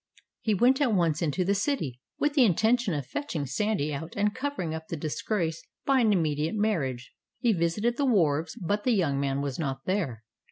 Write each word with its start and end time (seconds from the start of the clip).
He 0.39 0.55
went 0.55 0.81
at 0.81 0.95
once 0.95 1.21
into 1.21 1.45
the 1.45 1.53
city, 1.53 1.99
with 2.17 2.33
the 2.33 2.43
intention 2.43 2.95
of 2.95 3.05
fetching 3.05 3.45
Sandy 3.45 3.93
out 3.93 4.15
and 4.17 4.33
covering 4.33 4.73
up 4.73 4.87
the 4.87 4.97
disgrace 4.97 5.61
by 5.85 5.99
an 5.99 6.11
immediate 6.11 6.55
marriage. 6.55 7.11
He 7.39 7.53
visited 7.53 7.97
the 7.97 8.05
wharves, 8.05 8.55
but 8.55 8.83
the 8.83 8.93
young 8.95 9.19
man 9.19 9.41
was 9.41 9.59
not 9.59 9.85
there. 9.85 10.23